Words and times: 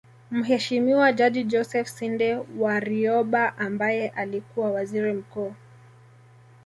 Mheshimiwa 0.31 1.13
Jaji 1.13 1.43
Joseph 1.43 1.87
Sinde 1.87 2.39
Warioba 2.59 3.57
ambaye 3.57 4.09
alikuwa 4.09 4.71
Waziri 4.71 5.13
Mkuu 5.13 5.53